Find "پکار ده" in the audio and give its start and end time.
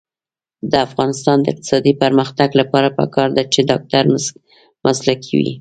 2.99-3.43